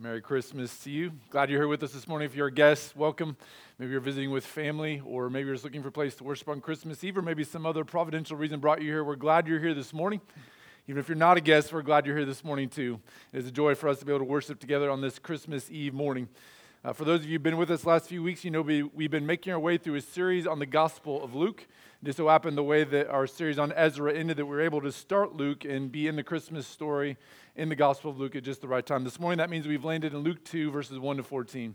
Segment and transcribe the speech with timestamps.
[0.00, 1.10] Merry Christmas to you.
[1.30, 2.26] Glad you're here with us this morning.
[2.26, 3.36] If you're a guest, welcome.
[3.80, 6.48] Maybe you're visiting with family, or maybe you're just looking for a place to worship
[6.48, 9.02] on Christmas Eve, or maybe some other providential reason brought you here.
[9.02, 10.20] We're glad you're here this morning.
[10.86, 13.00] Even if you're not a guest, we're glad you're here this morning too.
[13.32, 15.68] It is a joy for us to be able to worship together on this Christmas
[15.68, 16.28] Eve morning.
[16.84, 18.84] Uh, for those of you who've been with us last few weeks, you know we,
[18.84, 21.66] we've been making our way through a series on the Gospel of Luke.
[22.00, 24.60] It just so happened the way that our series on Ezra ended that we were
[24.60, 27.16] able to start Luke and be in the Christmas story
[27.56, 29.02] in the Gospel of Luke at just the right time.
[29.02, 31.74] This morning, that means we've landed in Luke 2, verses 1 to 14.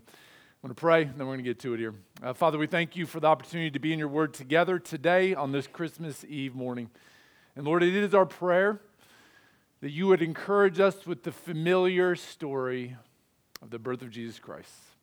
[0.62, 1.94] going to pray, and then we're going to get to it here.
[2.22, 5.34] Uh, Father, we thank you for the opportunity to be in your word together today
[5.34, 6.88] on this Christmas Eve morning.
[7.56, 8.80] And Lord, it is our prayer
[9.82, 12.96] that you would encourage us with the familiar story
[13.60, 14.93] of the birth of Jesus Christ.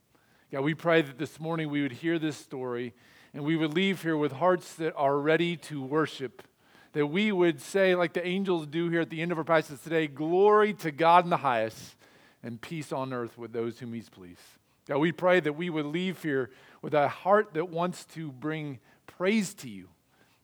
[0.51, 2.93] God, we pray that this morning we would hear this story
[3.33, 6.43] and we would leave here with hearts that are ready to worship.
[6.91, 9.81] That we would say, like the angels do here at the end of our passage
[9.81, 11.95] today, glory to God in the highest
[12.43, 14.41] and peace on earth with those whom he's pleased.
[14.89, 16.49] God, we pray that we would leave here
[16.81, 19.87] with a heart that wants to bring praise to you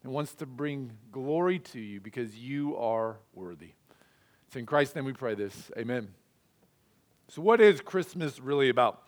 [0.04, 3.72] and wants to bring glory to you because you are worthy.
[4.48, 5.70] It's in Christ's name we pray this.
[5.78, 6.08] Amen.
[7.28, 9.04] So, what is Christmas really about?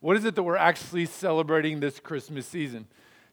[0.00, 2.86] What is it that we're actually celebrating this Christmas season?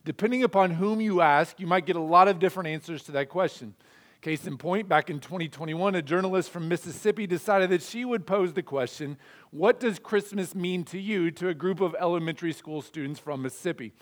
[0.04, 3.30] Depending upon whom you ask, you might get a lot of different answers to that
[3.30, 3.76] question.
[4.22, 8.54] Case in point, back in 2021, a journalist from Mississippi decided that she would pose
[8.54, 9.17] the question
[9.50, 13.94] What does Christmas mean to you to a group of elementary school students from Mississippi?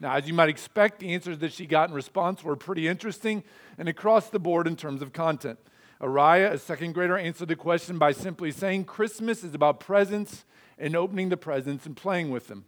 [0.00, 3.44] Now, as you might expect, the answers that she got in response were pretty interesting
[3.78, 5.58] and across the board in terms of content.
[6.00, 10.44] Araya, a second grader, answered the question by simply saying Christmas is about presents
[10.78, 12.64] and opening the presents and playing with them.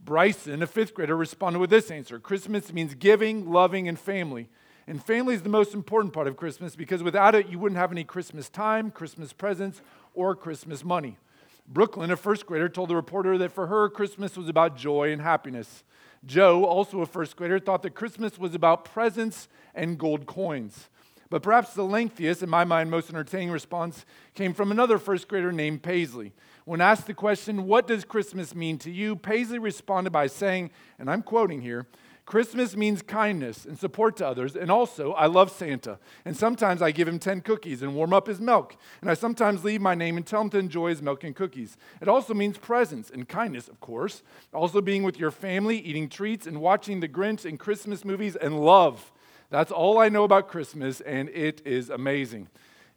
[0.00, 4.48] Bryson, a fifth grader, responded with this answer Christmas means giving, loving, and family.
[4.86, 7.92] And family is the most important part of Christmas because without it, you wouldn't have
[7.92, 9.82] any Christmas time, Christmas presents,
[10.14, 11.18] or Christmas money.
[11.66, 15.20] Brooklyn, a first grader, told the reporter that for her, Christmas was about joy and
[15.20, 15.84] happiness.
[16.24, 20.88] Joe, also a first grader, thought that Christmas was about presents and gold coins.
[21.28, 25.52] But perhaps the lengthiest, in my mind, most entertaining response came from another first grader
[25.52, 26.32] named Paisley.
[26.68, 29.16] When asked the question, What does Christmas mean to you?
[29.16, 31.86] Paisley responded by saying, and I'm quoting here,
[32.26, 35.98] Christmas means kindness and support to others, and also I love Santa.
[36.26, 38.76] And sometimes I give him 10 cookies and warm up his milk.
[39.00, 41.78] And I sometimes leave my name and tell him to enjoy his milk and cookies.
[42.02, 44.22] It also means presence and kindness, of course.
[44.52, 48.62] Also being with your family, eating treats, and watching the Grinch and Christmas movies, and
[48.62, 49.10] love.
[49.48, 52.48] That's all I know about Christmas, and it is amazing.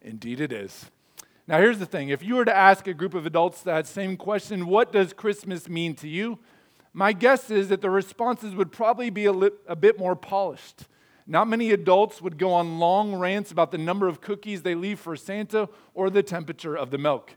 [0.01, 0.91] Indeed, it is.
[1.51, 4.15] Now, here's the thing if you were to ask a group of adults that same
[4.15, 6.39] question, what does Christmas mean to you?
[6.93, 10.85] My guess is that the responses would probably be a, li- a bit more polished.
[11.27, 14.97] Not many adults would go on long rants about the number of cookies they leave
[14.97, 17.35] for Santa or the temperature of the milk.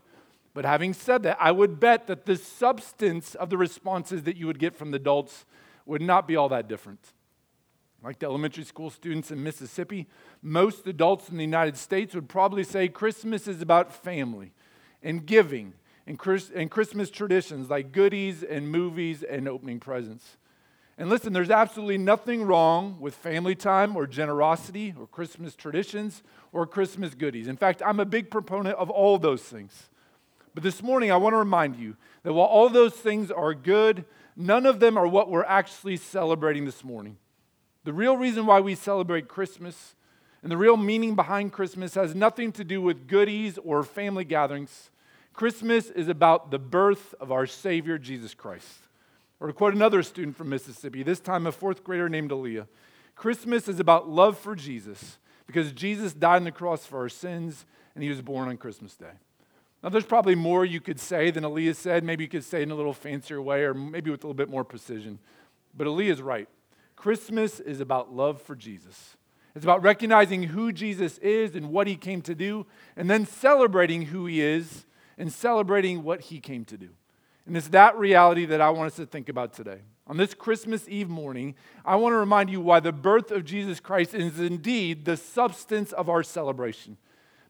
[0.53, 4.47] But having said that, I would bet that the substance of the responses that you
[4.47, 5.43] would get from the adults
[5.85, 7.11] would not be all that different
[8.05, 10.07] like the elementary school students in Mississippi,
[10.43, 14.53] most adults in the United States would probably say Christmas is about family
[15.01, 15.73] and giving
[16.05, 20.37] and, Chris- and Christmas traditions like goodies and movies and opening presents.
[20.99, 26.21] And listen, there's absolutely nothing wrong with family time or generosity or Christmas traditions
[26.53, 27.47] or Christmas goodies.
[27.47, 29.89] In fact, I'm a big proponent of all those things.
[30.53, 34.05] But this morning, I want to remind you that while all those things are good,
[34.35, 37.17] none of them are what we're actually celebrating this morning.
[37.85, 39.93] The real reason why we celebrate Christmas
[40.41, 44.89] and the real meaning behind Christmas has nothing to do with goodies or family gatherings.
[45.33, 48.79] Christmas is about the birth of our Savior, Jesus Christ.
[49.39, 52.65] Or to quote another student from Mississippi, this time a fourth grader named Aaliyah,
[53.15, 57.65] Christmas is about love for Jesus because Jesus died on the cross for our sins
[57.93, 59.13] and he was born on Christmas Day.
[59.83, 62.03] Now, there's probably more you could say than Aaliyah said.
[62.03, 64.33] Maybe you could say it in a little fancier way or maybe with a little
[64.33, 65.19] bit more precision.
[65.77, 66.49] But Aaliyah's right.
[66.95, 69.15] Christmas is about love for Jesus.
[69.55, 72.65] It's about recognizing who Jesus is and what he came to do,
[72.97, 74.85] and then celebrating who he is
[75.17, 76.89] and celebrating what he came to do.
[77.45, 79.81] And it's that reality that I want us to think about today.
[80.07, 83.79] On this Christmas Eve morning, I want to remind you why the birth of Jesus
[83.79, 86.97] Christ is indeed the substance of our celebration.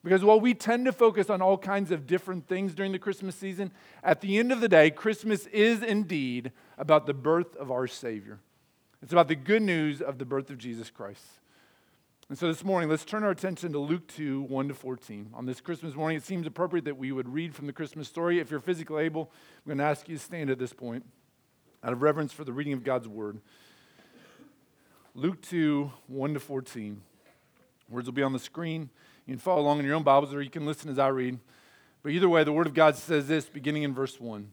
[0.04, 3.34] Because while we tend to focus on all kinds of different things during the Christmas
[3.34, 3.72] season,
[4.04, 8.38] at the end of the day, Christmas is indeed about the birth of our Savior.
[9.02, 11.22] It's about the good news of the birth of Jesus Christ.
[12.28, 15.30] And so this morning, let's turn our attention to Luke 2 1 to 14.
[15.34, 18.40] On this Christmas morning, it seems appropriate that we would read from the Christmas story.
[18.40, 21.04] If you're physically able, I'm going to ask you to stand at this point
[21.84, 23.40] out of reverence for the reading of God's word.
[25.14, 27.00] Luke 2 1 to 14.
[27.88, 28.90] Words will be on the screen.
[29.26, 31.38] You can follow along in your own Bibles or you can listen as I read.
[32.02, 34.52] But either way, the Word of God says this beginning in verse 1.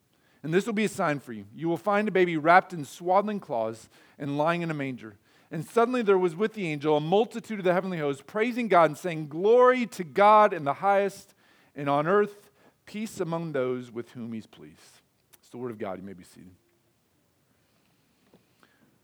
[0.43, 1.45] And this will be a sign for you.
[1.55, 5.17] You will find a baby wrapped in swaddling cloths and lying in a manger.
[5.51, 8.89] And suddenly there was with the angel a multitude of the heavenly hosts, praising God
[8.89, 11.35] and saying, Glory to God in the highest,
[11.75, 12.49] and on earth
[12.85, 15.01] peace among those with whom he's pleased.
[15.39, 15.99] It's the word of God.
[15.99, 16.51] You may be seated.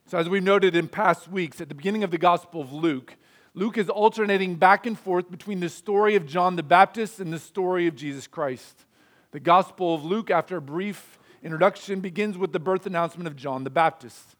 [0.07, 3.17] So, as we've noted in past weeks, at the beginning of the Gospel of Luke,
[3.53, 7.39] Luke is alternating back and forth between the story of John the Baptist and the
[7.39, 8.85] story of Jesus Christ.
[9.31, 13.63] The Gospel of Luke, after a brief introduction, begins with the birth announcement of John
[13.63, 14.35] the Baptist.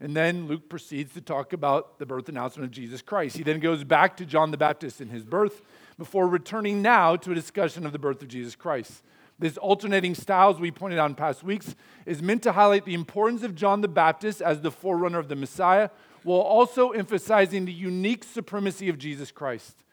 [0.00, 3.36] And then Luke proceeds to talk about the birth announcement of Jesus Christ.
[3.36, 5.62] He then goes back to John the Baptist and his birth
[5.98, 9.04] before returning now to a discussion of the birth of Jesus Christ.
[9.38, 11.76] This alternating style, as we pointed out in past weeks,
[12.06, 15.36] is meant to highlight the importance of John the Baptist as the forerunner of the
[15.36, 15.90] Messiah,
[16.24, 19.84] while also emphasizing the unique supremacy of Jesus Christ.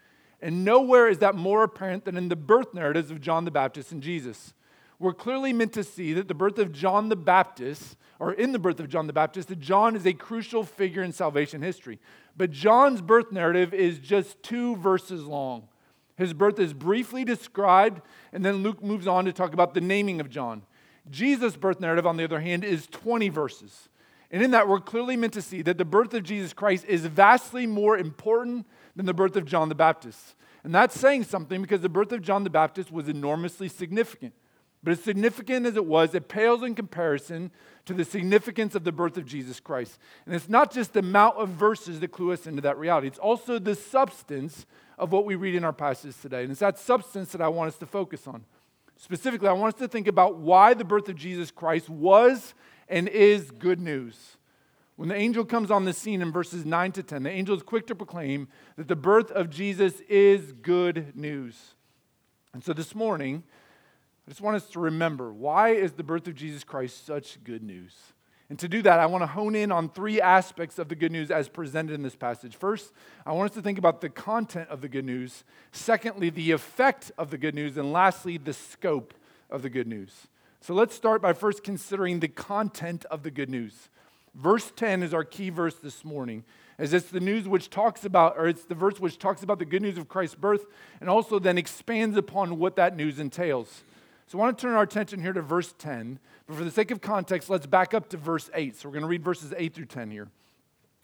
[0.42, 3.92] And nowhere is that more apparent than in the birth narratives of John the Baptist
[3.92, 4.56] and Jesus
[5.00, 8.60] we're clearly meant to see that the birth of John the Baptist, or in the
[8.60, 12.00] birth of John the Baptist, that John is a crucial figure in salvation history.
[12.38, 15.68] But John's birth narrative is just two verses long.
[16.18, 18.02] His birth is briefly described,
[18.32, 20.64] and then Luke moves on to talk about the naming of John.
[21.10, 23.90] Jesus' birth narrative, on the other hand, is 20 verses.
[24.32, 27.06] And in that, we're clearly meant to see that the birth of Jesus Christ is
[27.06, 28.66] vastly more important
[28.96, 30.36] than the birth of John the Baptist.
[30.64, 34.34] And that's saying something because the birth of John the Baptist was enormously significant.
[34.86, 37.50] But as significant as it was, it pales in comparison
[37.86, 39.98] to the significance of the birth of Jesus Christ.
[40.28, 43.18] And it's not just the amount of verses that clue us into that reality, it's
[43.18, 44.68] also the substance
[45.00, 46.44] of what we read in our passage today.
[46.44, 48.46] And it's that substance that I want us to focus on.
[48.96, 52.54] Specifically, I want us to think about why the birth of Jesus Christ was
[52.88, 54.38] and is good news.
[54.98, 57.64] When the angel comes on the scene in verses 9 to 10, the angel is
[57.64, 61.74] quick to proclaim that the birth of Jesus is good news.
[62.54, 63.44] And so this morning,
[64.28, 67.62] I just want us to remember why is the birth of Jesus Christ such good
[67.62, 67.94] news?
[68.50, 71.12] And to do that, I want to hone in on three aspects of the good
[71.12, 72.56] news as presented in this passage.
[72.56, 72.92] First,
[73.26, 75.44] I want us to think about the content of the good news.
[75.72, 77.78] Secondly, the effect of the good news.
[77.78, 79.16] And lastly, the scope
[79.50, 80.28] of the good news.
[80.62, 83.90] So let's start by first considering the content of the good news.
[84.36, 86.44] Verse 10 is our key verse this morning,
[86.78, 89.66] as it's the news which talks about, or it's the verse which talks about the
[89.66, 90.66] good news of Christ's birth
[91.00, 93.84] and also then expands upon what that news entails.
[94.28, 96.20] So I want to turn our attention here to verse 10.
[96.48, 98.76] But for the sake of context, let's back up to verse 8.
[98.76, 100.28] So we're going to read verses 8 through 10 here.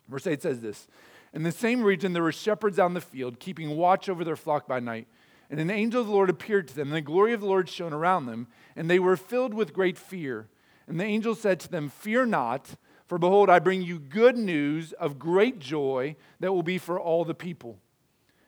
[0.09, 0.87] Verse 8 says this
[1.33, 4.35] In the same region, there were shepherds out in the field, keeping watch over their
[4.35, 5.07] flock by night.
[5.49, 7.67] And an angel of the Lord appeared to them, and the glory of the Lord
[7.67, 10.47] shone around them, and they were filled with great fear.
[10.87, 12.75] And the angel said to them, Fear not,
[13.05, 17.25] for behold, I bring you good news of great joy that will be for all
[17.25, 17.79] the people.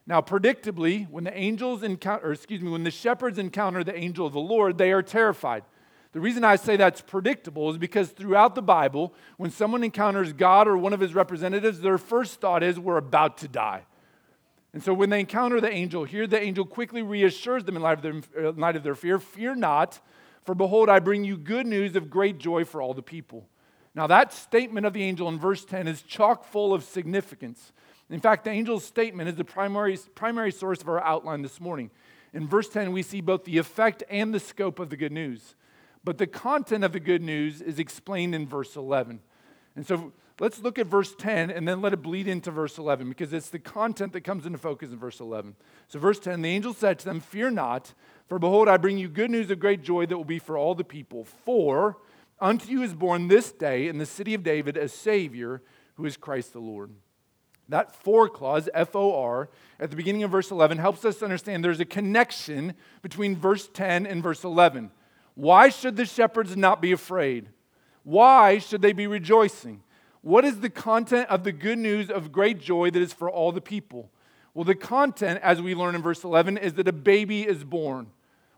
[0.06, 4.28] Now, predictably, when the angels encounter, or excuse me, when the shepherds encounter the angel
[4.28, 5.64] of the Lord, they are terrified.
[6.12, 10.68] The reason I say that's predictable is because throughout the Bible, when someone encounters God
[10.68, 13.86] or one of his representatives, their first thought is, We're about to die.
[14.74, 17.98] And so when they encounter the angel here, the angel quickly reassures them in light
[17.98, 20.00] of their, in light of their fear Fear not,
[20.44, 23.48] for behold, I bring you good news of great joy for all the people.
[23.96, 27.72] Now, that statement of the angel in verse 10 is chock full of significance.
[28.14, 31.90] In fact, the angel's statement is the primary, primary source of our outline this morning.
[32.32, 35.56] In verse 10, we see both the effect and the scope of the good news.
[36.04, 39.20] But the content of the good news is explained in verse 11.
[39.76, 43.10] And so let's look at verse 10 and then let it bleed into verse 11
[43.10, 45.56] because it's the content that comes into focus in verse 11.
[45.88, 47.96] So, verse 10 the angel said to them, Fear not,
[48.28, 50.76] for behold, I bring you good news of great joy that will be for all
[50.76, 51.26] the people.
[51.26, 51.98] For
[52.40, 55.64] unto you is born this day in the city of David a Savior
[55.96, 56.92] who is Christ the Lord.
[57.70, 61.64] That for clause, F O R, at the beginning of verse 11 helps us understand
[61.64, 64.92] there's a connection between verse 10 and verse 11.
[65.36, 67.50] Why should the shepherds not be afraid?
[68.04, 69.82] Why should they be rejoicing?
[70.22, 73.52] What is the content of the good news of great joy that is for all
[73.52, 74.10] the people?
[74.54, 78.08] Well, the content, as we learn in verse 11, is that a baby is born.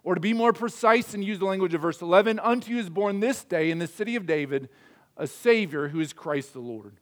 [0.03, 2.89] Or to be more precise and use the language of verse 11, unto you is
[2.89, 4.69] born this day in the city of David
[5.17, 6.97] a Savior who is Christ the Lord.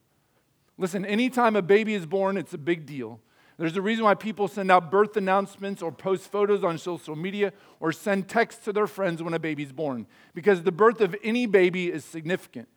[0.77, 3.19] Listen, anytime a baby is born, it's a big deal.
[3.57, 7.53] There's a reason why people send out birth announcements or post photos on social media
[7.79, 11.45] or send texts to their friends when a baby's born, because the birth of any
[11.45, 12.67] baby is significant.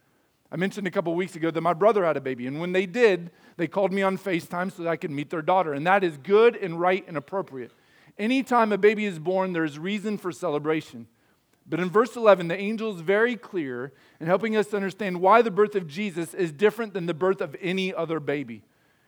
[0.53, 2.87] I mentioned a couple weeks ago that my brother had a baby, and when they
[2.87, 6.05] did, they called me on FaceTime so that I could meet their daughter, and that
[6.05, 7.73] is good and right and appropriate.
[8.19, 11.09] Anytime a baby is born, there's reason for celebration.
[11.69, 15.43] But in verse 11, the angel is very clear in helping us to understand why
[15.43, 18.63] the birth of Jesus is different than the birth of any other baby.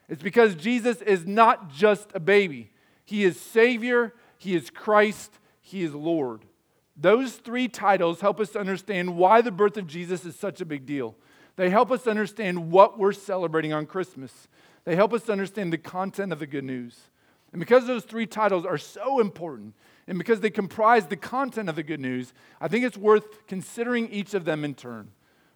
[0.08, 2.72] It's because Jesus is not just a baby,
[3.04, 6.44] He is Savior, He is Christ, He is Lord.
[6.96, 10.64] Those three titles help us to understand why the birth of Jesus is such a
[10.64, 11.14] big deal.
[11.54, 14.48] They help us understand what we're celebrating on Christmas.
[14.84, 16.98] They help us understand the content of the good news.
[17.52, 19.74] And because those three titles are so important,
[20.08, 24.08] and because they comprise the content of the good news, I think it's worth considering
[24.08, 25.10] each of them in turn.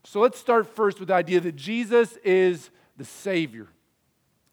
[0.04, 3.68] So let's start first with the idea that Jesus is the Savior.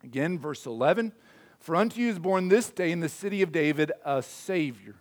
[0.03, 1.11] Again, verse 11
[1.59, 4.95] For unto you is born this day in the city of David a Savior.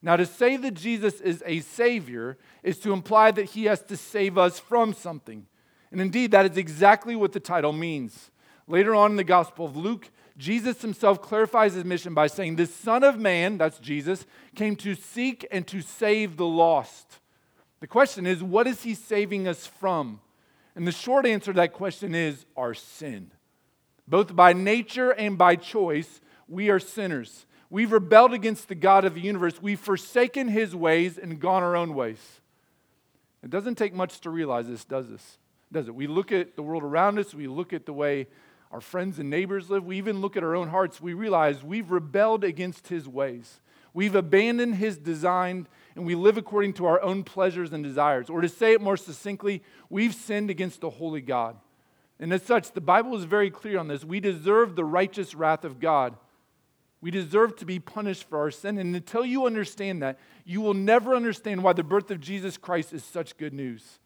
[0.00, 3.96] Now, to say that Jesus is a Savior is to imply that he has to
[3.96, 5.46] save us from something.
[5.90, 8.30] And indeed, that is exactly what the title means.
[8.68, 12.66] Later on in the Gospel of Luke, Jesus himself clarifies his mission by saying, The
[12.66, 17.18] Son of Man, that's Jesus, came to seek and to save the lost.
[17.80, 20.20] The question is, what is he saving us from?
[20.76, 23.32] And the short answer to that question is our sin.
[24.06, 27.46] Both by nature and by choice, we are sinners.
[27.68, 29.60] We've rebelled against the God of the universe.
[29.60, 32.40] We've forsaken his ways and gone our own ways.
[33.42, 35.38] It doesn't take much to realize this, does this?
[35.70, 35.94] Does it?
[35.94, 38.28] We look at the world around us, we look at the way
[38.70, 41.90] our friends and neighbors live, we even look at our own hearts, we realize we've
[41.90, 43.60] rebelled against his ways.
[43.94, 48.30] We've abandoned his design and we live according to our own pleasures and desires.
[48.30, 51.56] Or to say it more succinctly, we've sinned against the holy God.
[52.20, 54.04] And as such, the Bible is very clear on this.
[54.04, 56.16] We deserve the righteous wrath of God.
[57.00, 58.78] We deserve to be punished for our sin.
[58.78, 62.92] And until you understand that, you will never understand why the birth of Jesus Christ
[62.92, 63.98] is such good news.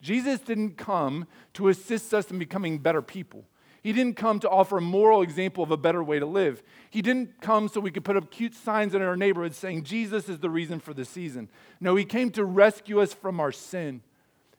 [0.00, 3.44] Jesus didn't come to assist us in becoming better people.
[3.84, 6.62] He didn't come to offer a moral example of a better way to live.
[6.88, 10.26] He didn't come so we could put up cute signs in our neighborhood saying Jesus
[10.30, 11.50] is the reason for the season.
[11.82, 14.00] No, He came to rescue us from our sin.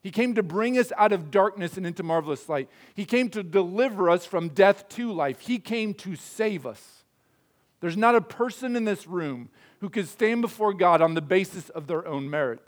[0.04, 2.70] He came to bring us out of darkness and into marvelous light.
[2.94, 5.40] He came to deliver us from death to life.
[5.40, 7.04] He came to save us.
[7.82, 11.70] There's not a person in this room who could stand before God on the basis
[11.70, 12.62] of their own merit.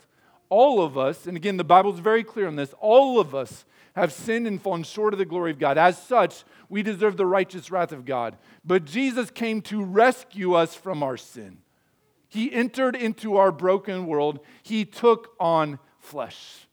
[0.48, 3.64] All of us, and again, the Bible's very clear on this, all of us
[3.98, 5.78] have sinned and fallen short of the glory of God.
[5.78, 8.36] As such, we deserve the righteous wrath of God.
[8.64, 11.58] But Jesus came to rescue us from our sin.
[12.28, 16.66] He entered into our broken world, He took on flesh.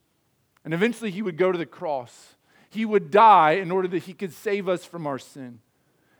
[0.65, 2.35] And eventually he would go to the cross.
[2.71, 5.59] He would die in order that he could save us from our sin.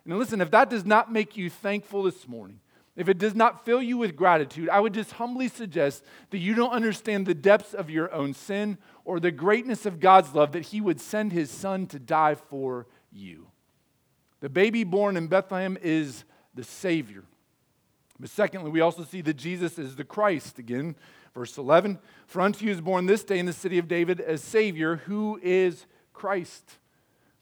[0.05, 2.59] And listen, if that does not make you thankful this morning,
[2.95, 6.55] if it does not fill you with gratitude, I would just humbly suggest that you
[6.55, 10.67] don't understand the depths of your own sin or the greatness of God's love that
[10.67, 13.47] He would send His Son to die for you.
[14.39, 16.23] The baby born in Bethlehem is
[16.53, 17.23] the Savior.
[18.19, 20.57] But secondly, we also see that Jesus is the Christ.
[20.57, 20.95] Again,
[21.35, 24.37] Verse 11 For unto you is born this day in the city of David a
[24.37, 26.77] Savior who is Christ.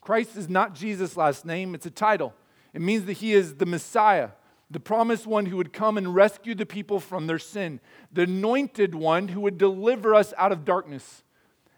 [0.00, 2.34] Christ is not Jesus' last name, it's a title.
[2.74, 4.30] It means that he is the Messiah,
[4.74, 7.78] the promised one who would come and rescue the people from their sin,
[8.12, 11.22] the anointed one who would deliver us out of darkness.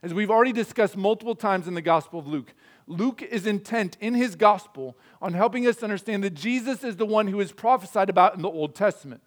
[0.02, 2.54] As we've already discussed multiple times in the Gospel of Luke,
[2.86, 7.26] Luke is intent in his gospel on helping us understand that Jesus is the one
[7.26, 9.20] who is prophesied about in the Old Testament.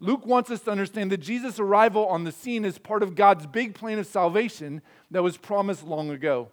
[0.00, 3.46] Luke wants us to understand that Jesus' arrival on the scene is part of God's
[3.46, 6.48] big plan of salvation that was promised long ago.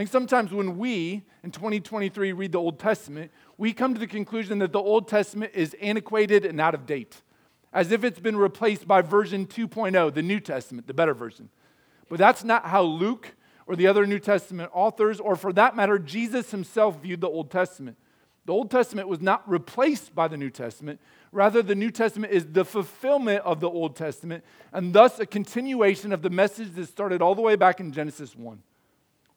[0.00, 4.58] Think sometimes when we, in 2023, read the Old Testament, we come to the conclusion
[4.60, 7.20] that the Old Testament is antiquated and out of date,
[7.70, 11.50] as if it's been replaced by version 2.0, the New Testament, the better version.
[12.08, 13.34] But that's not how Luke
[13.66, 17.50] or the other New Testament authors, or for that matter, Jesus himself viewed the Old
[17.50, 17.98] Testament.
[18.46, 20.98] The Old Testament was not replaced by the New Testament,
[21.30, 26.10] Rather, the New Testament is the fulfillment of the Old Testament and thus a continuation
[26.10, 28.62] of the message that started all the way back in Genesis 1.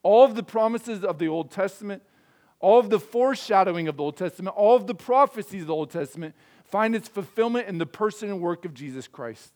[0.04, 2.04] All of the promises of the Old Testament,
[2.60, 5.90] all of the foreshadowing of the Old Testament, all of the prophecies of the Old
[5.90, 9.52] Testament find its fulfillment in the person and work of Jesus Christ.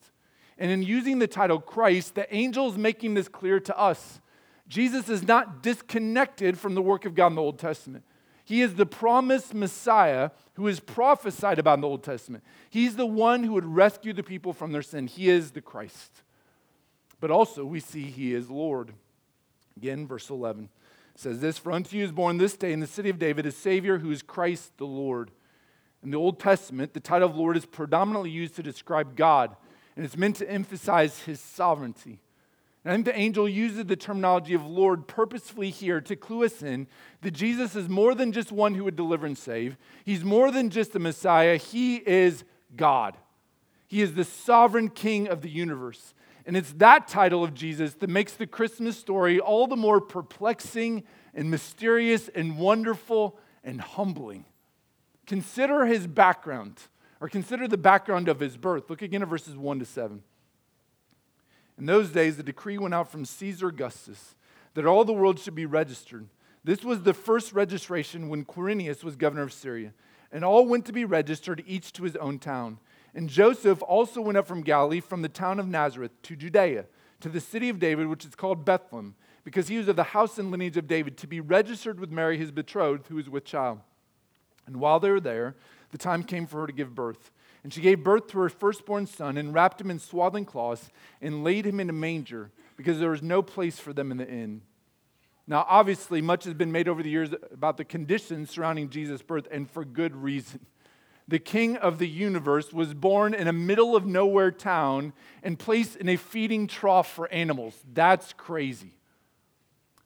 [0.58, 4.20] And in using the title Christ, the angel is making this clear to us.
[4.68, 8.04] Jesus is not disconnected from the work of God in the Old Testament.
[8.44, 12.44] He is the promised Messiah who is prophesied about in the Old Testament.
[12.70, 15.06] He's the one who would rescue the people from their sin.
[15.06, 16.22] He is the Christ.
[17.20, 18.92] But also, we see he is Lord.
[19.78, 20.70] Again, verse 11
[21.14, 23.52] says this For unto you is born this day in the city of David a
[23.52, 25.30] Savior who is Christ the Lord.
[26.02, 29.54] In the Old Testament, the title of Lord is predominantly used to describe God,
[29.94, 32.18] and it's meant to emphasize his sovereignty.
[32.84, 36.60] And I think the angel uses the terminology of Lord purposefully here to clue us
[36.60, 36.88] in
[37.20, 39.76] that Jesus is more than just one who would deliver and save.
[40.04, 41.56] He's more than just a Messiah.
[41.56, 42.42] He is
[42.74, 43.16] God.
[43.86, 46.14] He is the sovereign king of the universe.
[46.48, 51.04] And it's that title of Jesus that makes the Christmas story all the more perplexing
[51.34, 54.46] and mysterious and wonderful and humbling.
[55.26, 56.80] Consider his background,
[57.20, 58.88] or consider the background of his birth.
[58.88, 60.22] Look again at verses 1 to 7.
[61.76, 64.34] In those days, the decree went out from Caesar Augustus
[64.72, 66.28] that all the world should be registered.
[66.64, 69.92] This was the first registration when Quirinius was governor of Syria.
[70.32, 72.78] And all went to be registered, each to his own town.
[73.14, 76.86] And Joseph also went up from Galilee, from the town of Nazareth, to Judea,
[77.20, 80.38] to the city of David, which is called Bethlehem, because he was of the house
[80.38, 83.80] and lineage of David, to be registered with Mary, his betrothed, who was with child.
[84.66, 85.56] And while they were there,
[85.90, 87.32] the time came for her to give birth.
[87.64, 91.42] And she gave birth to her firstborn son, and wrapped him in swaddling cloths, and
[91.42, 94.62] laid him in a manger, because there was no place for them in the inn.
[95.46, 99.48] Now, obviously, much has been made over the years about the conditions surrounding Jesus' birth,
[99.50, 100.66] and for good reason
[101.28, 105.96] the king of the universe, was born in a middle of nowhere town and placed
[105.96, 107.78] in a feeding trough for animals.
[107.92, 108.96] That's crazy.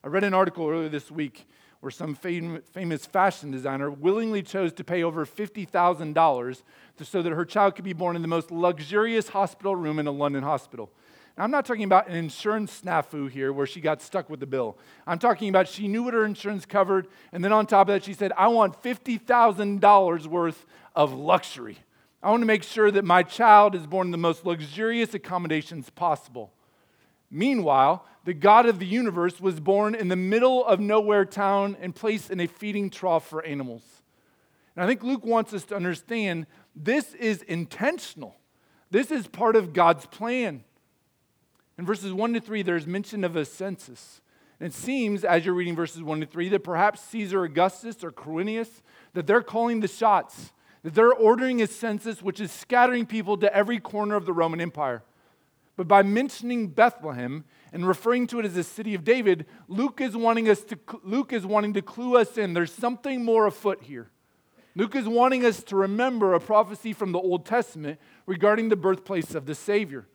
[0.03, 1.47] I read an article earlier this week
[1.79, 6.63] where some fam- famous fashion designer willingly chose to pay over $50,000
[7.01, 10.11] so that her child could be born in the most luxurious hospital room in a
[10.11, 10.91] London hospital.
[11.37, 14.45] Now, I'm not talking about an insurance snafu here where she got stuck with the
[14.45, 14.77] bill.
[15.07, 18.03] I'm talking about she knew what her insurance covered, and then on top of that,
[18.03, 21.77] she said, I want $50,000 worth of luxury.
[22.21, 25.89] I want to make sure that my child is born in the most luxurious accommodations
[25.89, 26.53] possible.
[27.29, 31.93] Meanwhile, the God of the universe was born in the middle of nowhere town and
[31.93, 33.83] placed in a feeding trough for animals.
[34.75, 38.35] And I think Luke wants us to understand this is intentional.
[38.89, 40.63] This is part of God's plan.
[41.77, 44.21] In verses 1 to 3, there's mention of a census.
[44.59, 48.11] And it seems, as you're reading verses 1 to 3, that perhaps Caesar Augustus or
[48.11, 48.81] Quirinius,
[49.13, 53.79] that they're calling the shots, they're ordering a census which is scattering people to every
[53.79, 55.03] corner of the Roman Empire.
[55.75, 60.15] But by mentioning Bethlehem and referring to it as the city of David, Luke is
[60.15, 62.53] wanting us to Luke is wanting to clue us in.
[62.53, 64.11] There's something more afoot here.
[64.75, 69.35] Luke is wanting us to remember a prophecy from the Old Testament regarding the birthplace
[69.35, 70.07] of the Savior.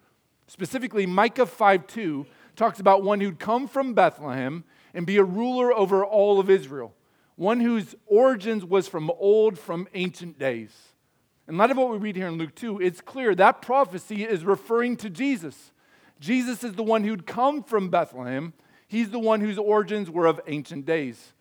[0.46, 2.26] Specifically, Micah 5:2
[2.56, 6.94] talks about one who'd come from Bethlehem and be a ruler over all of Israel,
[7.38, 10.72] one whose origins was from old, from ancient days.
[11.46, 14.44] In light of what we read here in Luke 2, it's clear that prophecy is
[14.44, 15.70] referring to Jesus.
[16.18, 18.54] Jesus is the one who'd come from Bethlehem.
[18.88, 21.32] He's the one whose origins were of ancient days.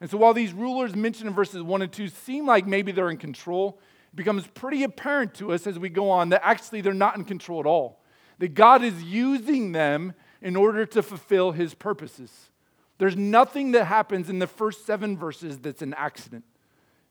[0.00, 3.10] And so while these rulers mentioned in verses 1 and 2 seem like maybe they're
[3.10, 3.78] in control,
[4.12, 7.24] it becomes pretty apparent to us as we go on that actually they're not in
[7.24, 8.00] control at all
[8.38, 12.50] that God is using them in order to fulfill his purposes.
[12.98, 16.44] There's nothing that happens in the first seven verses that's an accident,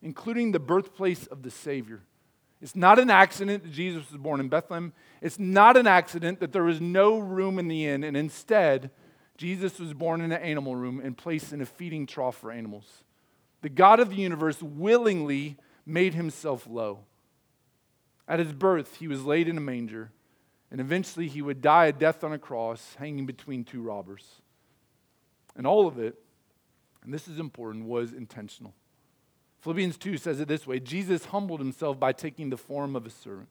[0.01, 2.01] including the birthplace of the Savior.
[2.61, 4.93] It's not an accident that Jesus was born in Bethlehem.
[5.21, 8.89] It's not an accident that there was no room in the inn, and instead,
[9.37, 13.03] Jesus was born in an animal room and placed in a feeding trough for animals.
[13.61, 16.99] The God of the universe willingly made himself low.
[18.27, 20.11] At his birth, he was laid in a manger
[20.71, 24.41] and eventually he would die a death on a cross, hanging between two robbers.
[25.57, 26.15] And all of it,
[27.03, 28.73] and this is important, was intentional.
[29.61, 33.09] Philippians 2 says it this way Jesus humbled himself by taking the form of a
[33.09, 33.49] servant.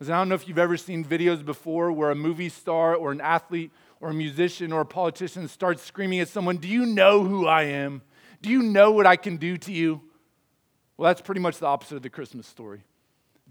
[0.00, 3.20] I don't know if you've ever seen videos before where a movie star or an
[3.20, 7.46] athlete or a musician or a politician starts screaming at someone, Do you know who
[7.46, 8.02] I am?
[8.42, 10.00] Do you know what I can do to you?
[10.96, 12.82] Well, that's pretty much the opposite of the Christmas story.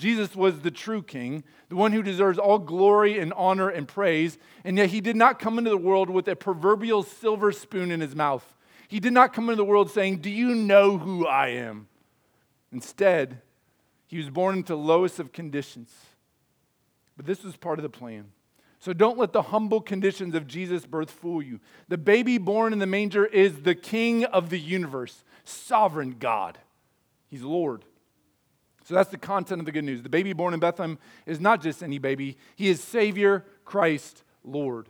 [0.02, 4.40] Jesus was the true king, the one who deserves all glory and honor and praise,
[4.64, 8.02] and yet he did not come into the world with a proverbial silver spoon in
[8.02, 8.58] his mouth.
[8.88, 11.88] He did not come into the world saying, Do you know who I am?
[12.72, 13.42] Instead,
[14.08, 15.94] he was born into lowest of conditions.
[17.16, 18.32] But this was part of the plan.
[18.80, 21.60] So don't let the humble conditions of Jesus' birth fool you.
[21.90, 26.58] The baby born in the manger is the king of the universe, sovereign God.
[27.30, 27.86] He's Lord.
[28.92, 30.04] So that's the content of the good news.
[30.04, 34.90] The baby born in Bethlehem is not just any baby, he is Savior, Christ, Lord.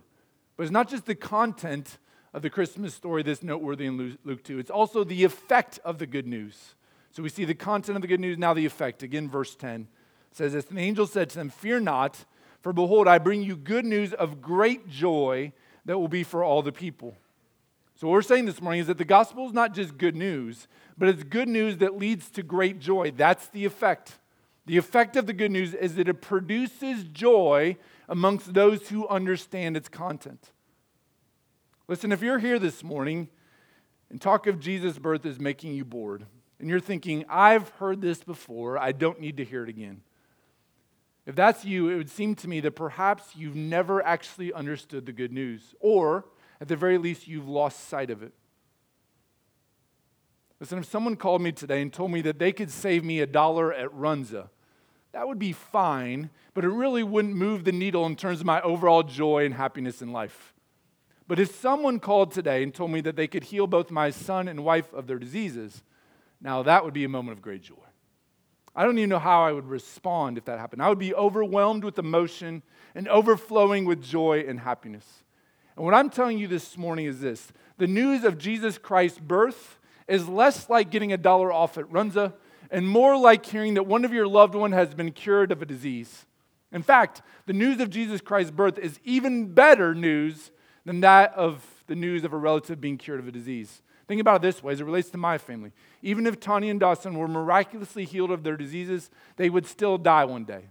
[0.56, 1.98] But it's not just the content
[2.34, 6.06] of the Christmas story that's noteworthy in Luke 2, it's also the effect of the
[6.08, 6.74] good news.
[7.12, 9.04] So we see the content of the good news, now the effect.
[9.04, 9.86] Again, verse 10
[10.32, 12.24] says this, the angel said to them, Fear not,
[12.60, 15.52] for behold, I bring you good news of great joy
[15.84, 17.16] that will be for all the people.
[18.02, 20.66] So, what we're saying this morning is that the gospel is not just good news,
[20.98, 23.12] but it's good news that leads to great joy.
[23.12, 24.18] That's the effect.
[24.66, 27.76] The effect of the good news is that it produces joy
[28.08, 30.50] amongst those who understand its content.
[31.86, 33.28] Listen, if you're here this morning
[34.10, 36.26] and talk of Jesus' birth is making you bored,
[36.58, 40.00] and you're thinking, I've heard this before, I don't need to hear it again.
[41.24, 45.12] If that's you, it would seem to me that perhaps you've never actually understood the
[45.12, 46.24] good news, or
[46.62, 48.32] at the very least, you've lost sight of it.
[50.60, 53.26] Listen, if someone called me today and told me that they could save me a
[53.26, 54.48] dollar at Runza,
[55.10, 58.60] that would be fine, but it really wouldn't move the needle in terms of my
[58.60, 60.54] overall joy and happiness in life.
[61.26, 64.46] But if someone called today and told me that they could heal both my son
[64.46, 65.82] and wife of their diseases,
[66.40, 67.74] now that would be a moment of great joy.
[68.76, 70.80] I don't even know how I would respond if that happened.
[70.80, 72.62] I would be overwhelmed with emotion
[72.94, 75.21] and overflowing with joy and happiness.
[75.76, 79.78] And what I'm telling you this morning is this the news of Jesus Christ's birth
[80.08, 82.34] is less like getting a dollar off at Runza
[82.70, 85.66] and more like hearing that one of your loved one has been cured of a
[85.66, 86.26] disease.
[86.72, 90.50] In fact, the news of Jesus Christ's birth is even better news
[90.84, 93.82] than that of the news of a relative being cured of a disease.
[94.08, 95.72] Think about it this way as it relates to my family.
[96.02, 100.24] Even if Tanya and Dawson were miraculously healed of their diseases, they would still die
[100.24, 100.64] one day.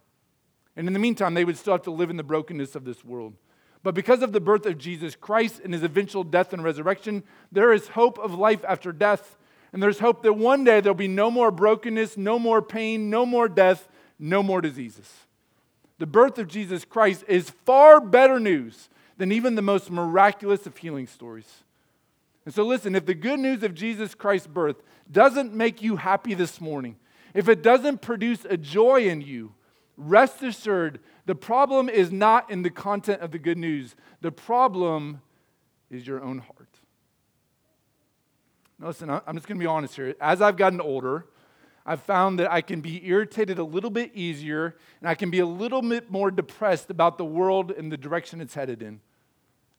[0.75, 3.05] And in the meantime, they would still have to live in the brokenness of this
[3.05, 3.33] world.
[3.83, 7.73] But because of the birth of Jesus Christ and his eventual death and resurrection, there
[7.73, 9.37] is hope of life after death.
[9.73, 13.25] And there's hope that one day there'll be no more brokenness, no more pain, no
[13.25, 13.87] more death,
[14.19, 15.09] no more diseases.
[15.97, 20.77] The birth of Jesus Christ is far better news than even the most miraculous of
[20.77, 21.63] healing stories.
[22.45, 24.77] And so, listen, if the good news of Jesus Christ's birth
[25.11, 26.97] doesn't make you happy this morning,
[27.33, 29.53] if it doesn't produce a joy in you,
[29.95, 35.21] rest assured the problem is not in the content of the good news, the problem
[35.89, 36.79] is your own heart.
[38.79, 40.15] Now, listen, I'm just going to be honest here.
[40.19, 41.25] As I've gotten older,
[41.85, 45.39] I've found that I can be irritated a little bit easier and I can be
[45.39, 49.01] a little bit more depressed about the world and the direction it's headed in.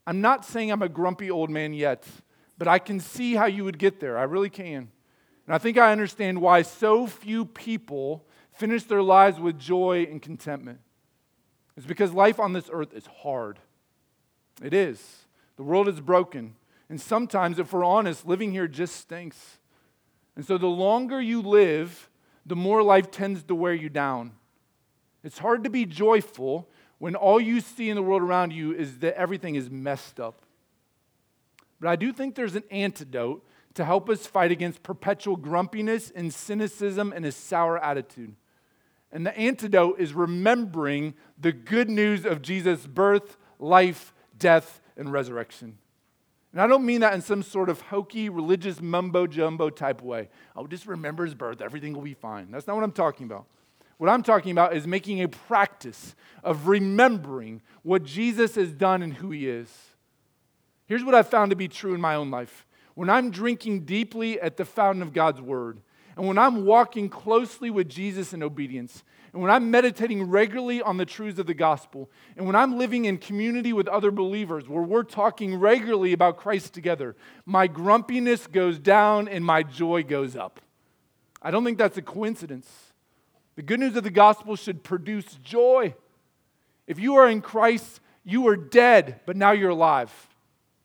[0.07, 2.05] I'm not saying I'm a grumpy old man yet,
[2.59, 4.19] but I can see how you would get there.
[4.19, 4.91] I really can.
[5.47, 10.21] And I think I understand why so few people finish their lives with joy and
[10.21, 10.81] contentment.
[11.77, 13.59] It's because life on this earth is hard.
[14.63, 15.25] It is.
[15.57, 16.55] The world is broken.
[16.89, 19.59] And sometimes, if we're honest, living here just stinks.
[20.37, 22.11] And so the longer you live,
[22.45, 24.33] the more life tends to wear you down.
[25.25, 28.99] It's hard to be joyful when all you see in the world around you is
[28.99, 30.43] that everything is messed up.
[31.81, 36.33] But I do think there's an antidote to help us fight against perpetual grumpiness and
[36.33, 38.35] cynicism and a sour attitude.
[39.13, 45.79] And the antidote is remembering the good news of Jesus' birth, life, death, and resurrection.
[46.53, 50.29] And I don't mean that in some sort of hokey religious mumbo jumbo type way.
[50.55, 52.51] Oh, just remember his birth, everything will be fine.
[52.51, 53.47] That's not what I'm talking about.
[53.99, 59.15] What I'm talking about is making a practice of remembering what Jesus has done and
[59.15, 59.69] who he is.
[60.87, 62.67] Here's what I've found to be true in my own life.
[62.95, 65.81] When I'm drinking deeply at the fountain of God's word,
[66.17, 70.99] and when I'm walking closely with Jesus in obedience, and when I'm meditating regularly on
[70.99, 74.83] the truths of the gospel, and when I'm living in community with other believers where
[74.83, 80.61] we're talking regularly about Christ together, my grumpiness goes down and my joy goes up.
[81.41, 82.71] I don't think that's a coincidence.
[83.57, 85.95] The good news of the gospel should produce joy.
[86.87, 90.13] If you are in Christ, you are dead, but now you're alive.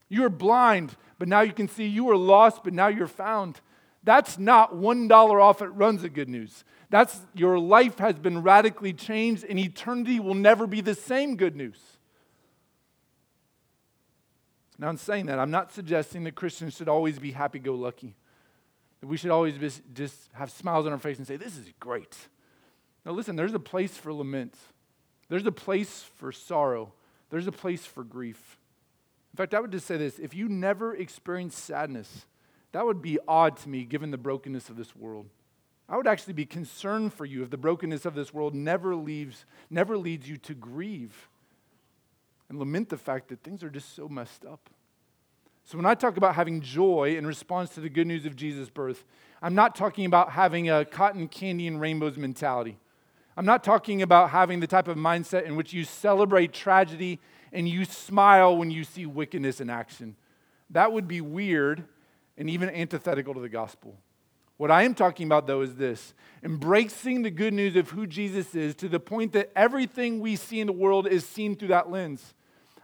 [0.09, 1.85] You are blind, but now you can see.
[1.85, 3.59] You are lost, but now you're found.
[4.07, 6.63] That's not $1 off at Runza good news.
[6.89, 11.57] That's your life has been radically changed and eternity will never be the same good
[11.57, 11.77] news.
[14.79, 18.15] Now, in saying that, I'm not suggesting that Christians should always be happy go lucky,
[19.01, 21.69] that we should always be, just have smiles on our face and say, This is
[21.77, 22.15] great.
[23.05, 24.55] Now, listen, there's a place for lament,
[25.27, 26.93] there's a place for sorrow,
[27.29, 28.57] there's a place for grief.
[29.33, 32.25] In fact, I would just say this if you never experience sadness,
[32.77, 35.25] that would be odd to me given the brokenness of this world.
[35.89, 39.45] I would actually be concerned for you if the brokenness of this world never leaves,
[39.71, 41.27] never leads you to grieve
[42.47, 44.69] and lament the fact that things are just so messed up.
[45.65, 48.69] So when I talk about having joy in response to the good news of Jesus'
[48.69, 49.05] birth,
[49.41, 52.77] I'm not talking about having a cotton candy and rainbows mentality.
[53.35, 57.67] I'm not talking about having the type of mindset in which you celebrate tragedy and
[57.67, 60.15] you smile when you see wickedness in action.
[60.69, 61.83] That would be weird
[62.37, 63.97] and even antithetical to the gospel.
[64.57, 68.55] What I am talking about, though, is this embracing the good news of who Jesus
[68.55, 71.91] is to the point that everything we see in the world is seen through that
[71.91, 72.33] lens.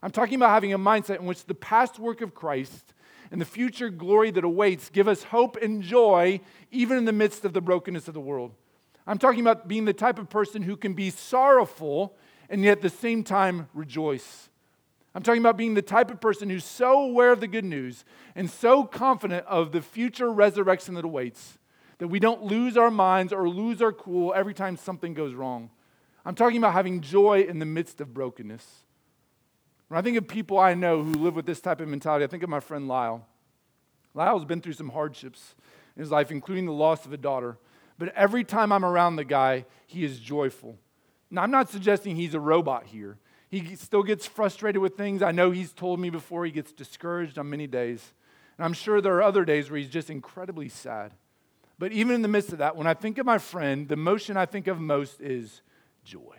[0.01, 2.93] I'm talking about having a mindset in which the past work of Christ
[3.31, 7.45] and the future glory that awaits give us hope and joy even in the midst
[7.45, 8.53] of the brokenness of the world.
[9.07, 12.15] I'm talking about being the type of person who can be sorrowful
[12.49, 14.49] and yet at the same time rejoice.
[15.15, 18.03] I'm talking about being the type of person who's so aware of the good news
[18.35, 21.59] and so confident of the future resurrection that awaits
[21.99, 25.69] that we don't lose our minds or lose our cool every time something goes wrong.
[26.25, 28.83] I'm talking about having joy in the midst of brokenness.
[29.87, 32.27] When I think of people I know who live with this type of mentality, I
[32.27, 33.27] think of my friend Lyle.
[34.15, 35.55] Lyle's been through some hardships
[35.95, 37.57] in his life, including the loss of a daughter.
[37.99, 40.77] But every time I'm around the guy, he is joyful.
[41.29, 43.17] Now, I'm not suggesting he's a robot here.
[43.53, 45.21] He still gets frustrated with things.
[45.21, 48.13] I know he's told me before he gets discouraged on many days.
[48.57, 51.13] And I'm sure there are other days where he's just incredibly sad.
[51.77, 54.37] But even in the midst of that, when I think of my friend, the emotion
[54.37, 55.61] I think of most is
[56.03, 56.37] joy.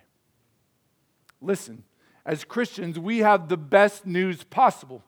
[1.40, 1.85] Listen,
[2.27, 5.05] as Christians, we have the best news possible.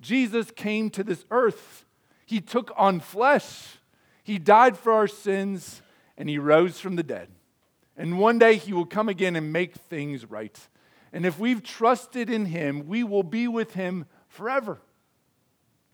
[0.00, 1.84] Jesus came to this earth,
[2.24, 3.76] He took on flesh,
[4.24, 5.82] He died for our sins,
[6.16, 7.28] and He rose from the dead.
[7.94, 10.58] And one day He will come again and make things right.
[11.12, 14.80] And if we've trusted in Him, we will be with Him forever.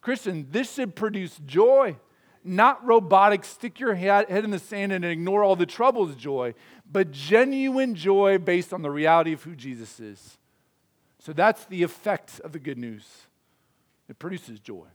[0.01, 1.97] Christian, this should produce joy
[2.45, 6.55] not robotic, stick your head in the sand and ignore all the troubles joy,
[6.91, 10.39] but genuine joy based on the reality of who Jesus is.
[11.19, 13.05] So that's the effect of the good news.
[14.09, 14.87] It produces joy.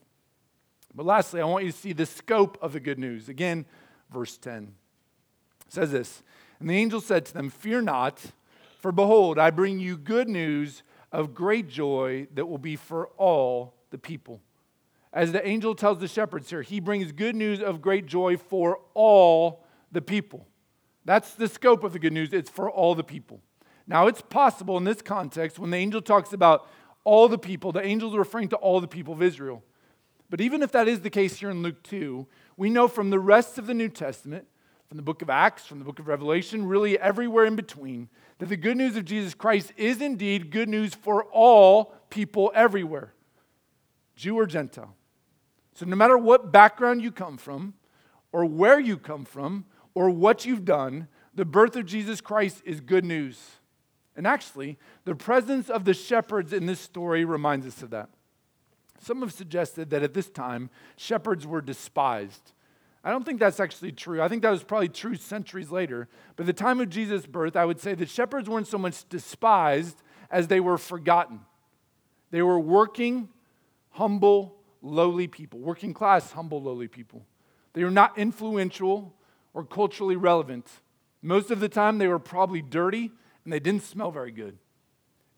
[0.96, 3.30] But lastly, I want you to see the scope of the good news.
[3.30, 3.66] Again,
[4.12, 4.74] verse 10
[5.68, 6.24] it says this
[6.60, 8.20] And the angel said to them, Fear not,
[8.84, 13.76] for behold, I bring you good news of great joy that will be for all
[13.92, 14.42] the people.
[15.14, 18.80] As the angel tells the shepherds here, he brings good news of great joy for
[18.94, 20.50] all the people.
[21.06, 22.34] That's the scope of the good news.
[22.34, 23.40] It's for all the people.
[23.88, 26.68] Now, it's possible in this context, when the angel talks about
[27.06, 29.64] all the people, the angel is referring to all the people of Israel.
[30.30, 33.20] But even if that is the case here in Luke 2, we know from the
[33.20, 34.46] rest of the New Testament,
[34.94, 38.46] from the book of Acts, from the book of Revelation, really everywhere in between, that
[38.46, 43.12] the good news of Jesus Christ is indeed good news for all people everywhere,
[44.16, 44.96] Jew or Gentile.
[45.74, 47.74] So, no matter what background you come from,
[48.32, 52.80] or where you come from, or what you've done, the birth of Jesus Christ is
[52.80, 53.42] good news.
[54.16, 58.10] And actually, the presence of the shepherds in this story reminds us of that.
[59.02, 62.52] Some have suggested that at this time, shepherds were despised.
[63.04, 64.22] I don't think that's actually true.
[64.22, 66.08] I think that was probably true centuries later.
[66.36, 70.02] But the time of Jesus' birth, I would say the shepherds weren't so much despised
[70.32, 71.42] as they were forgotten.
[72.32, 73.30] They were working,
[73.92, 77.26] humble, lowly people, working class, humble, lowly people.
[77.74, 79.14] They were not influential
[79.54, 80.68] or culturally relevant.
[81.22, 83.12] Most of the time, they were probably dirty
[83.44, 84.58] and they didn't smell very good.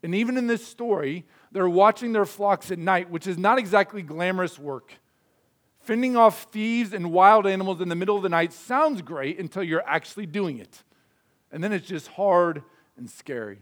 [0.02, 4.02] And even in this story, they're watching their flocks at night, which is not exactly
[4.02, 4.94] glamorous work.
[5.86, 9.62] Fending off thieves and wild animals in the middle of the night sounds great until
[9.62, 10.82] you're actually doing it.
[11.52, 12.64] And then it's just hard
[12.96, 13.60] and scary.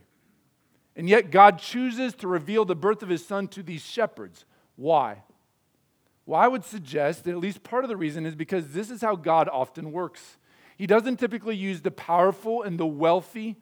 [0.97, 4.47] And yet, God chooses to reveal the birth of his son to these shepherds.
[4.77, 5.23] Why?
[6.25, 9.03] Well, I would suggest that at least part of the reason is because this is
[9.03, 10.39] how God often works.
[10.79, 13.57] He doesn't typically use the powerful and the wealthy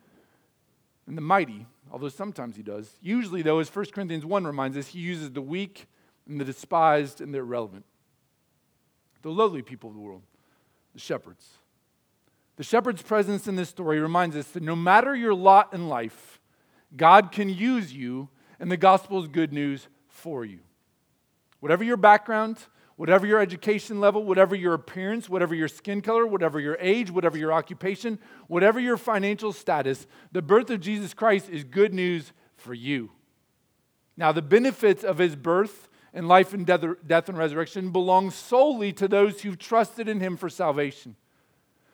[1.09, 2.97] and the mighty, although sometimes he does.
[3.03, 5.87] Usually, though, as 1 Corinthians 1 reminds us, he uses the weak
[6.29, 7.85] and the despised and the irrelevant.
[9.23, 10.23] The lowly people of the world,
[10.93, 11.47] the shepherds.
[12.57, 16.41] The shepherd's presence in this story reminds us that no matter your lot in life,
[16.97, 18.29] God can use you,
[18.61, 20.61] and the gospel is good news for you.
[21.61, 22.59] Whatever your background,
[22.97, 27.39] whatever your education level, whatever your appearance, whatever your skin color, whatever your age, whatever
[27.39, 32.75] your occupation, whatever your financial status, the birth of Jesus Christ is good news for
[32.75, 33.11] you.
[34.17, 38.93] Now, the benefits of his birth and life and death, death and resurrection belong solely
[38.93, 41.17] to those who've trusted in him for salvation.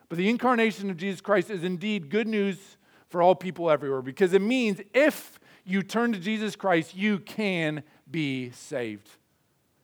[0.08, 2.76] But the incarnation of Jesus Christ is indeed good news
[3.08, 7.82] for all people everywhere because it means if you turn to Jesus Christ, you can
[8.10, 9.08] be saved.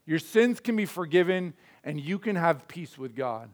[0.06, 3.50] Your sins can be forgiven, and you can have peace with God.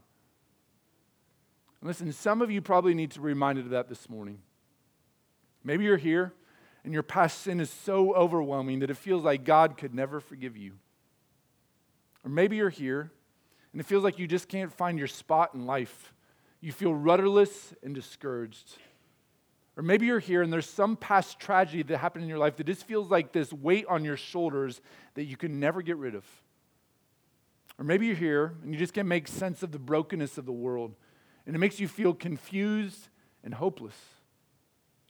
[1.82, 4.38] Listen, some of you probably need to be reminded of that this morning.
[5.64, 6.32] Maybe you're here
[6.84, 10.56] and your past sin is so overwhelming that it feels like God could never forgive
[10.56, 10.72] you.
[12.24, 13.10] Or maybe you're here
[13.72, 16.14] and it feels like you just can't find your spot in life.
[16.60, 18.76] You feel rudderless and discouraged.
[19.76, 22.64] Or maybe you're here and there's some past tragedy that happened in your life that
[22.64, 24.80] just feels like this weight on your shoulders
[25.14, 26.24] that you can never get rid of.
[27.78, 30.52] Or maybe you're here and you just can't make sense of the brokenness of the
[30.52, 30.94] world
[31.46, 33.08] and it makes you feel confused
[33.42, 33.96] and hopeless.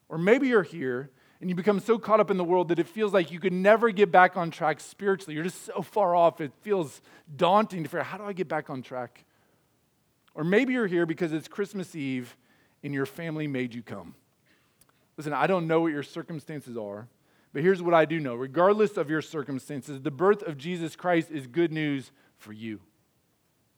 [0.08, 2.86] Or maybe you're here and you become so caught up in the world that it
[2.86, 5.34] feels like you could never get back on track spiritually.
[5.34, 7.00] You're just so far off, it feels
[7.34, 9.24] daunting to figure out how do I get back on track?
[10.34, 12.36] Or maybe you're here because it's Christmas Eve
[12.82, 14.14] and your family made you come.
[15.16, 17.08] Listen, I don't know what your circumstances are,
[17.52, 18.34] but here's what I do know.
[18.34, 22.80] Regardless of your circumstances, the birth of Jesus Christ is good news for you.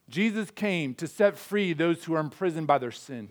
[0.08, 3.30] Jesus came to set free those who are imprisoned by their sin.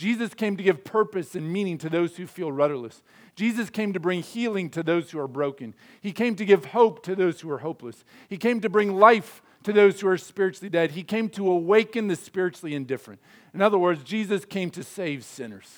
[0.00, 3.02] Jesus came to give purpose and meaning to those who feel rudderless.
[3.36, 5.74] Jesus came to bring healing to those who are broken.
[6.00, 8.02] He came to give hope to those who are hopeless.
[8.26, 10.92] He came to bring life to those who are spiritually dead.
[10.92, 13.20] He came to awaken the spiritually indifferent.
[13.52, 15.70] In other words, Jesus came to save sinners.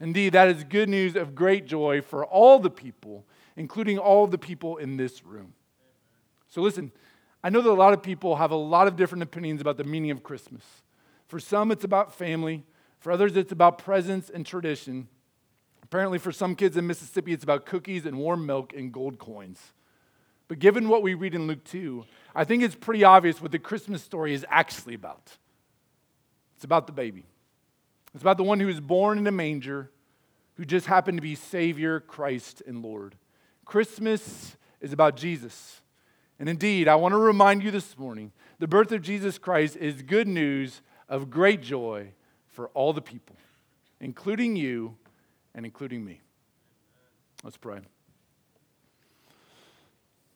[0.00, 4.38] Indeed, that is good news of great joy for all the people, including all the
[4.38, 5.52] people in this room.
[6.48, 6.90] So, listen,
[7.44, 9.84] I know that a lot of people have a lot of different opinions about the
[9.84, 10.62] meaning of Christmas.
[11.28, 12.64] For some, it's about family.
[12.98, 15.08] For others, it's about presents and tradition.
[15.82, 19.60] Apparently, for some kids in Mississippi, it's about cookies and warm milk and gold coins.
[20.48, 22.04] But given what we read in Luke 2,
[22.34, 25.36] I think it's pretty obvious what the Christmas story is actually about.
[26.56, 27.24] It's about the baby.
[28.14, 29.90] It's about the one who was born in a manger,
[30.54, 33.16] who just happened to be Savior, Christ, and Lord.
[33.64, 35.82] Christmas is about Jesus.
[36.38, 40.02] And indeed, I want to remind you this morning the birth of Jesus Christ is
[40.02, 42.12] good news of great joy
[42.56, 43.36] for all the people,
[44.00, 44.96] including you
[45.54, 46.22] and including me.
[47.44, 47.80] Let's pray.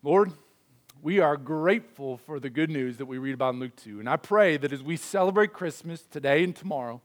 [0.02, 0.33] Lord,
[1.00, 4.00] we are grateful for the good news that we read about in Luke 2.
[4.00, 7.00] And I pray that as we celebrate Christmas today and tomorrow,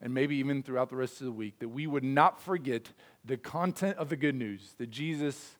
[0.00, 2.92] and maybe even throughout the rest of the week, that we would not forget
[3.26, 5.58] the content of the good news that Jesus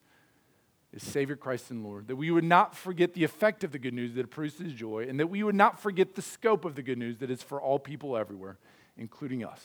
[0.95, 2.07] is Savior, Christ, and Lord.
[2.07, 5.19] That we would not forget the effect of the good news that produces joy, and
[5.19, 7.77] that we would not forget the scope of the good news that is for all
[7.77, 8.57] people everywhere,
[8.97, 9.61] including us.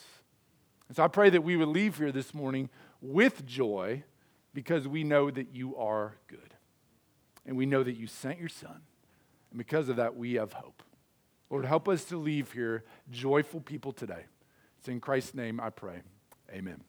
[0.88, 2.68] And so I pray that we would leave here this morning
[3.00, 4.02] with joy
[4.52, 6.54] because we know that you are good.
[7.46, 8.80] And we know that you sent your Son.
[9.50, 10.82] And because of that, we have hope.
[11.48, 14.26] Lord, help us to leave here joyful people today.
[14.78, 16.02] It's in Christ's name I pray.
[16.52, 16.82] Amen.